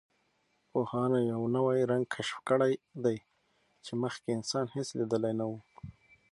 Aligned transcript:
پوهانو 0.69 1.19
یوه 1.31 1.47
نوی 1.55 1.79
رنګ 1.91 2.05
کشف 2.13 2.37
کړی 2.49 2.73
دی 3.03 3.17
چې 3.85 3.91
مخکې 4.01 4.29
انسان 4.31 4.65
هېڅ 4.75 4.87
لیدلی 4.99 5.33
نه 5.39 5.45
و. 5.49 5.51